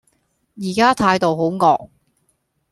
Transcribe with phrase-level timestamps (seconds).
[0.55, 1.91] 而家態度好惡